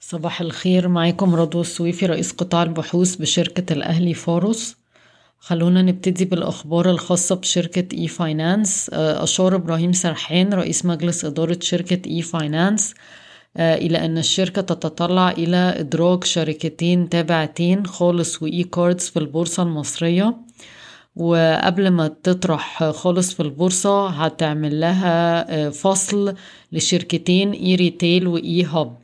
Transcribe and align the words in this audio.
صباح 0.00 0.40
الخير 0.40 0.88
معاكم 0.88 1.34
رضوى 1.34 1.60
السويفي 1.60 2.06
رئيس 2.06 2.32
قطاع 2.32 2.62
البحوث 2.62 3.16
بشركة 3.16 3.72
الأهلي 3.72 4.14
Pharos 4.14 4.76
خلونا 5.38 5.82
نبتدي 5.82 6.24
بالأخبار 6.24 6.90
الخاصة 6.90 7.34
بشركة 7.34 7.96
e-finance 7.98 8.90
أشار 8.92 9.54
إبراهيم 9.54 9.92
سرحان 9.92 10.52
رئيس 10.54 10.86
مجلس 10.86 11.24
إدارة 11.24 11.58
شركة 11.62 12.08
e-finance 12.10 12.94
إلى 13.56 14.04
أن 14.04 14.18
الشركة 14.18 14.62
تتطلع 14.62 15.30
إلى 15.30 15.56
إدراج 15.56 16.24
شركتين 16.24 17.08
تابعتين 17.08 17.86
خالص 17.86 18.42
و 18.42 18.64
e-cards 18.64 19.08
في 19.08 19.18
البورصة 19.18 19.62
المصرية. 19.62 20.36
وقبل 21.16 21.88
ما 21.88 22.08
تطرح 22.08 22.90
خالص 22.90 23.34
في 23.34 23.40
البورصة 23.40 24.08
هتعمل 24.08 24.80
لها 24.80 25.70
فصل 25.70 26.34
لشركتين 26.72 27.52
إي 27.52 27.74
ريتيل 27.74 28.26
وإي 28.26 28.64
هاب 28.64 28.96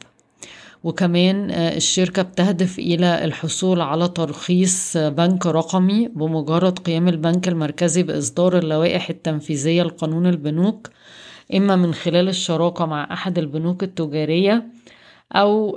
وكمان 0.85 1.51
الشركة 1.51 2.23
بتهدف 2.23 2.79
إلى 2.79 3.25
الحصول 3.25 3.81
على 3.81 4.09
ترخيص 4.09 4.97
بنك 4.97 5.47
رقمي 5.47 6.09
بمجرد 6.09 6.79
قيام 6.79 7.09
البنك 7.09 7.49
المركزي 7.49 8.03
بإصدار 8.03 8.59
اللوائح 8.59 9.11
التنفيذية 9.11 9.83
لقانون 9.83 10.27
البنوك 10.27 10.91
إما 11.55 11.77
من 11.77 11.95
خلال 11.95 12.29
الشراكة 12.29 12.87
مع 12.87 13.13
أحد 13.13 13.39
البنوك 13.39 13.83
التجارية 13.83 14.67
أو 15.33 15.77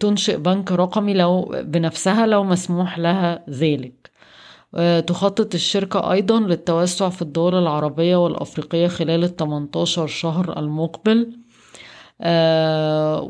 تنشئ 0.00 0.36
بنك 0.36 0.72
رقمي 0.72 1.14
لو 1.14 1.54
بنفسها 1.64 2.26
لو 2.26 2.44
مسموح 2.44 2.98
لها 2.98 3.44
ذلك. 3.50 4.10
تخطط 5.06 5.54
الشركة 5.54 6.12
أيضا 6.12 6.40
للتوسع 6.40 7.08
في 7.08 7.22
الدول 7.22 7.54
العربية 7.54 8.16
والأفريقية 8.16 8.86
خلال 8.88 9.24
ال 9.24 9.36
18 9.36 10.06
شهر 10.06 10.58
المقبل. 10.58 11.32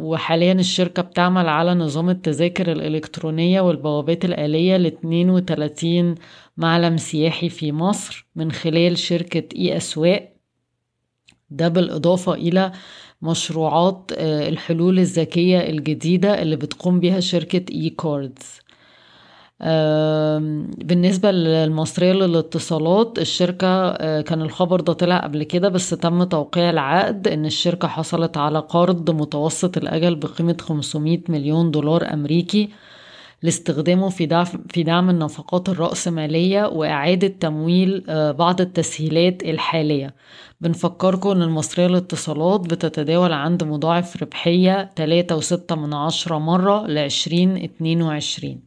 وحاليا 0.03 0.53
الشركة 0.53 1.03
بتعمل 1.03 1.49
على 1.49 1.75
نظام 1.75 2.11
التذاكر 2.11 2.73
الإلكترونية 2.73 3.61
والبوابات 3.61 4.25
الآلية 4.25 4.77
ل 4.77 4.87
32 4.87 6.15
معلم 6.57 6.97
سياحي 6.97 7.49
في 7.49 7.73
مصر 7.73 8.27
من 8.37 8.53
خلال 8.53 8.99
شركة 8.99 9.57
e-Aswaq 9.57 10.33
ده 11.51 11.69
بالإضافة 11.69 12.35
إلى 12.35 12.73
مشروعات 13.23 14.11
الحلول 14.19 14.99
الذكية 14.99 15.61
الجديدة 15.61 16.43
اللي 16.43 16.57
بتقوم 16.57 17.01
بها 17.01 17.21
شركة 17.21 17.65
e-cards 17.75 18.61
بالنسبة 20.85 21.31
للمصرية 21.31 22.13
للاتصالات 22.13 23.19
الشركة 23.19 23.93
كان 24.21 24.43
الخبر 24.43 24.81
ده 24.81 24.93
طلع 24.93 25.19
قبل 25.19 25.43
كده 25.43 25.69
بس 25.69 25.91
تم 25.91 26.25
توقيع 26.25 26.71
العقد 26.71 27.29
إن 27.29 27.47
الشركة 27.47 27.89
حصلت 27.89 28.37
على 28.37 28.59
قرض 28.59 29.11
متوسط 29.11 29.77
الأجل 29.77 30.15
بقيمة 30.15 30.57
500 30.61 31.19
مليون 31.29 31.71
دولار 31.71 32.13
أمريكي 32.13 32.69
لاستخدامه 33.43 34.09
في 34.09 34.27
دعم, 34.27 34.45
في 34.71 34.83
دعم 34.83 35.11
النفقات 35.11 35.69
الرأسمالية 35.69 36.65
وإعادة 36.65 37.29
تمويل 37.41 38.05
بعض 38.33 38.61
التسهيلات 38.61 39.43
الحالية. 39.43 40.15
بنفكركم 40.61 41.31
إن 41.31 41.43
المصرية 41.43 41.87
للاتصالات 41.87 42.61
بتتداول 42.61 43.33
عند 43.33 43.65
مضاعف 43.65 44.23
ربحية 44.23 44.91
3.6 45.01 45.73
من 45.77 45.95
عشرة 45.95 46.39
مرة 46.39 46.87
لعشرين 46.87 47.57
اتنين 47.57 48.03
وعشرين. 48.03 48.61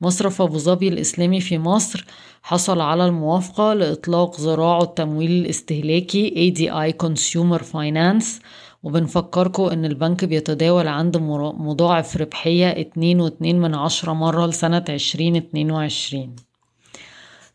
مصرف 0.00 0.42
أبو 0.42 0.58
ظبي 0.58 0.88
الإسلامي 0.88 1.40
في 1.40 1.58
مصر 1.58 2.04
حصل 2.42 2.80
على 2.80 3.06
الموافقة 3.06 3.74
لإطلاق 3.74 4.40
ذراعه 4.40 4.82
التمويل 4.82 5.30
الاستهلاكي 5.30 6.52
ADI 6.52 7.06
Consumer 7.06 7.60
Finance. 7.60 8.42
وبنفكركم 8.82 9.62
إن 9.62 9.84
البنك 9.84 10.24
بيتداول 10.24 10.88
عند 10.88 11.16
مضاعف 11.56 12.16
ربحية 12.16 12.80
اتنين 12.80 13.20
واتنين 13.20 13.60
من 13.60 13.74
عشرة 13.74 14.12
مرة 14.12 14.46
لسنة 14.46 14.84
عشرين 14.88 15.36
اتنين 15.36 15.70
وعشرين. 15.70 16.36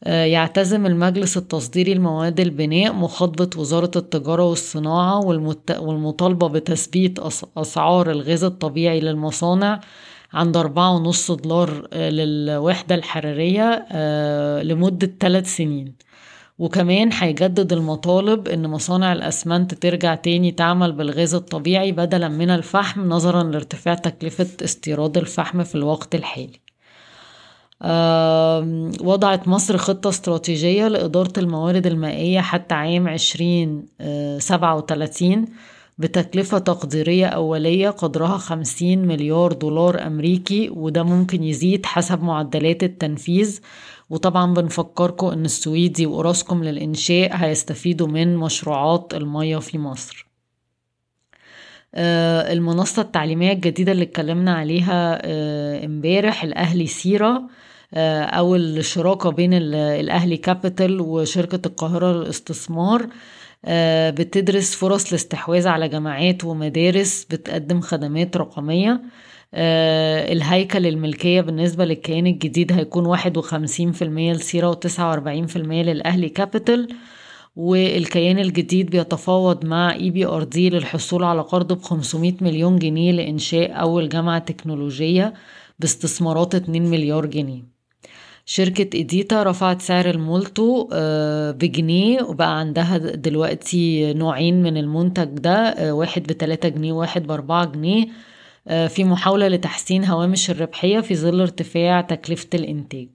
يعتزم 0.06 0.86
المجلس 0.86 1.38
التصديري 1.38 1.94
لمواد 1.94 2.40
البناء 2.40 2.94
مخاطبة 2.94 3.50
وزارة 3.58 3.92
التجارة 3.96 4.44
والصناعة 4.50 5.26
والمطالبة 5.80 6.48
بتثبيت 6.48 7.20
أسعار 7.58 8.12
الغاز 8.12 8.44
الطبيعي 8.44 9.00
للمصانع. 9.00 9.80
عند 10.34 10.58
أربعة 10.58 10.96
ونص 10.96 11.32
دولار 11.32 11.88
للوحدة 11.96 12.96
الحرارية 12.96 13.88
لمدة 14.62 15.12
ثلاث 15.20 15.56
سنين. 15.56 15.96
وكمان 16.60 17.10
هيجدد 17.14 17.74
المطالب 17.74 18.48
إن 18.48 18.68
مصانع 18.68 19.14
الأسمنت 19.14 19.74
ترجع 19.74 20.16
تاني 20.16 20.52
تعمل 20.52 20.92
بالغاز 20.92 21.36
الطبيعي 21.36 21.92
بدلا 21.92 22.28
من 22.28 22.50
الفحم 22.50 23.10
نظرا 23.10 23.44
لارتفاع 23.44 23.94
تكلفة 23.94 24.48
استيراد 24.64 25.18
الفحم 25.18 25.64
في 25.64 25.76
الوقت 25.76 26.16
الحالي. 26.16 26.60
وضعت 29.04 29.48
مصر 29.48 29.78
خطة 29.78 30.10
استراتيجية 30.10 30.88
لإدارة 30.88 31.34
الموارد 31.38 31.88
المائية 31.88 32.40
حتى 32.40 32.76
عام 32.76 33.08
عشرين 33.08 33.86
سبعة 34.40 34.76
وتلاتين 34.76 35.46
بتكلفة 35.98 36.58
تقديرية 36.58 37.26
أولية 37.26 37.90
قدرها 37.90 38.38
خمسين 38.38 39.08
مليار 39.08 39.54
دولار 39.54 40.08
أمريكي 40.08 40.70
وده 40.70 41.04
ممكن 41.04 41.44
يزيد 41.44 41.86
حسب 41.86 42.24
معدلات 42.24 42.84
التنفيذ. 42.84 43.60
وطبعا 44.10 44.54
بنفكركم 44.54 45.28
إن 45.28 45.46
السويدي 45.46 46.06
وأوراسكوم 46.06 46.64
للإنشاء 46.64 47.36
هيستفيدوا 47.36 48.08
من 48.08 48.38
مشروعات 48.38 49.14
المية 49.14 49.58
في 49.58 49.78
مصر. 49.78 50.28
المنصة 51.96 53.02
التعليمية 53.02 53.52
الجديدة 53.52 53.92
اللي 53.92 54.04
اتكلمنا 54.04 54.54
عليها 54.56 55.22
امبارح 55.86 56.44
الأهلي 56.44 56.88
CIRA 56.88 57.44
أو 57.94 58.56
الشراكة 58.56 59.30
بين 59.30 59.54
الأهلي 59.74 60.38
Capital 60.38 61.02
وشركة 61.02 61.68
القاهرة 61.68 62.14
للاستثمار. 62.14 63.08
بتدرس 64.10 64.76
فرص 64.76 65.08
الاستحواذ 65.10 65.68
على 65.68 65.88
جامعات 65.90 66.44
ومدارس 66.44 67.24
بتقدم 67.32 67.82
خدمات 67.82 68.38
رقمية. 68.38 69.02
الهيكل 69.54 70.88
الملكية 70.88 71.42
بالنسبة 71.42 71.86
للكيان 71.86 72.28
الجديد 72.28 72.72
هيكون 72.72 73.06
واحد 73.06 73.38
وخمسين 73.38 73.92
في 73.92 74.02
المية 74.02 74.34
ل 74.34 74.41
CIRA 74.41 74.70
وتسعة 74.70 75.10
وأربعين 75.10 75.46
في 75.46 75.56
المية 75.56 75.84
للأهلي 75.84 76.30
Capital. 76.30 76.88
والكيان 77.56 78.40
الجديد 78.40 78.90
بيتفاوض 78.90 79.66
مع 79.66 79.94
EBRD 79.94 80.70
للحصول 80.70 81.24
على 81.24 81.42
قرض 81.42 81.74
بخمسمية 81.74 82.36
مليون 82.42 82.80
جنيه 82.80 83.12
لإنشاء 83.12 83.82
أول 83.82 84.10
جامعة 84.10 84.40
تكنولوجية 84.40 85.34
باستثمارات 85.80 86.56
اتنين 86.56 86.84
مليار 86.90 87.26
جنيه. 87.26 87.73
شركة 88.46 89.00
إديتا 89.00 89.44
رفعت 89.44 89.82
سعر 89.82 90.10
المولتو 90.10 90.88
بجنيه 91.52 92.22
وبقى 92.24 92.60
عندها 92.60 92.98
دلوقتي 92.98 94.14
نوعين 94.14 94.64
من 94.64 94.78
المنتج 94.78 95.40
ده 95.40 95.76
واحد 95.96 96.24
بتلاتة 96.24 96.70
جنيه 96.70 96.94
وواحد 96.94 97.28
بأربعة 97.28 97.66
جنيه. 97.66 98.08
في 98.88 99.04
محاولة 99.04 99.48
لتحسين 99.48 100.06
هوامش 100.06 100.50
الربحية 100.50 101.00
في 101.00 101.16
ظل 101.16 101.42
ارتفاع 101.42 102.02
تكلفة 102.02 102.48
الإنتاج. 102.54 103.10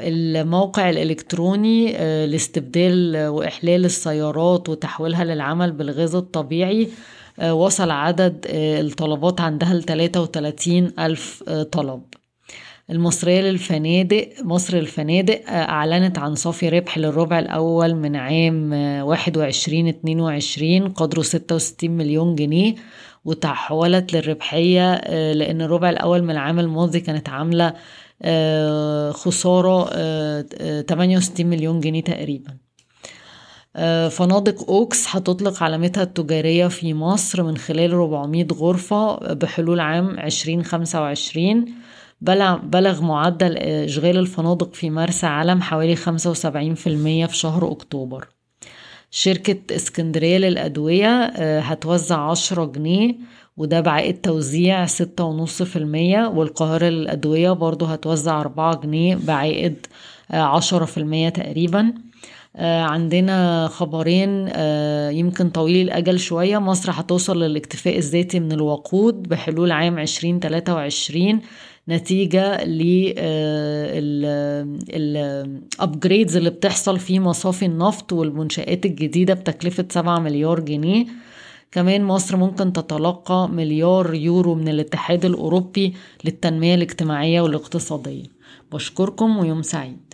الموقع 0.00 0.90
الإلكتروني 0.90 1.92
لاستبدال 2.26 3.26
وإحلال 3.28 3.84
السيارات 3.84 4.68
وتحويلها 4.68 5.24
للعمل 5.24 5.72
بالغاز 5.72 6.14
الطبيعي 6.14 6.88
وصل 7.50 7.90
عدد 7.90 8.46
الطلبات 8.50 9.40
عندها 9.40 9.74
لتلاتة 9.74 10.20
وتلاتين 10.22 10.92
ألف 10.98 11.42
طلب. 11.72 12.02
المصرية 12.90 13.40
للفنادق 13.40 14.28
مصر 14.44 14.76
الفنادق 14.76 15.40
أعلنت 15.48 16.18
عن 16.18 16.34
صافي 16.34 16.68
ربح 16.68 16.98
للربع 16.98 17.38
الأول 17.38 17.94
من 17.94 18.16
عام 18.16 18.72
واحد 19.02 19.36
وعشرين 19.36 19.88
اتنين 19.88 20.20
وعشرين 20.20 20.88
قدره 20.88 21.22
ستة 21.22 21.54
وستين 21.54 21.96
مليون 21.96 22.34
جنيه 22.34 22.74
وتحولت 23.24 24.12
للربحية 24.12 24.94
لأن 25.32 25.62
الربع 25.62 25.90
الأول 25.90 26.22
من 26.22 26.30
العام 26.30 26.58
الماضي 26.58 27.00
كانت 27.00 27.28
عاملة 27.28 27.72
خسارة 29.12 29.84
تمانية 30.80 31.16
وستين 31.16 31.50
مليون 31.50 31.80
جنيه 31.80 32.02
تقريبا. 32.02 32.56
فنادق 34.10 34.70
أوكس 34.70 35.16
هتطلق 35.16 35.62
علامتها 35.62 36.02
التجارية 36.02 36.66
في 36.68 36.94
مصر 36.94 37.42
من 37.42 37.56
خلال 37.56 37.92
400 37.92 38.46
غرفة 38.52 39.16
بحلول 39.34 39.80
عام 39.80 40.18
2025 40.18 41.64
بلغ 42.20 43.02
معدل 43.02 43.56
إشغال 43.58 44.16
الفنادق 44.18 44.74
في 44.74 44.90
مرسى 44.90 45.26
علم 45.26 45.62
حوالي 45.62 45.96
75% 45.96 46.00
في 47.26 47.36
شهر 47.36 47.72
أكتوبر. 47.72 48.28
شركة 49.10 49.76
إسكندرية 49.76 50.38
للأدوية 50.38 51.24
هتوزع 51.58 52.30
عشرة 52.30 52.64
جنيه 52.64 53.14
وده 53.56 53.80
بعائد 53.80 54.14
توزيع 54.20 54.86
ستة 54.86 55.24
ونص 55.24 55.62
في 55.62 55.76
المية 55.76 56.26
والقاهرة 56.28 56.86
للأدوية 56.86 57.50
برضو 57.50 57.84
هتوزع 57.84 58.40
أربعة 58.40 58.80
جنيه 58.80 59.16
بعائد 59.16 59.86
عشرة 60.30 60.84
في 60.84 60.98
المية 60.98 61.28
تقريبا. 61.28 61.80
آه، 61.80 62.09
عندنا 62.56 63.68
خبرين 63.68 64.48
آه، 64.52 65.10
يمكن 65.10 65.50
طويل 65.50 65.76
الأجل 65.86 66.18
شوية. 66.20 66.58
مصر 66.58 66.90
هتوصل 66.94 67.42
للاكتفاء 67.42 67.98
الذاتي 67.98 68.40
من 68.40 68.52
الوقود 68.52 69.22
بحلول 69.28 69.72
عام 69.72 69.98
2023 69.98 71.40
نتيجة 71.88 72.64
للأبجريدز 75.04 76.36
اللي 76.36 76.50
بتحصل 76.50 76.98
في 76.98 77.20
مصافي 77.20 77.66
النفط 77.66 78.12
والمنشآت 78.12 78.86
الجديدة 78.86 79.34
بتكلفة 79.34 79.84
7 79.90 80.18
مليار 80.18 80.60
جنيه. 80.60 81.06
كمان 81.72 82.04
مصر 82.04 82.36
ممكن 82.36 82.72
تتلقى 82.72 83.48
مليار 83.48 84.14
يورو 84.14 84.54
من 84.54 84.68
الاتحاد 84.68 85.24
الأوروبي 85.24 85.94
للتنمية 86.24 86.74
الاجتماعية 86.74 87.40
والاقتصادية. 87.40 88.24
بشكركم 88.72 89.38
ويوم 89.38 89.62
سعيد. 89.62 90.09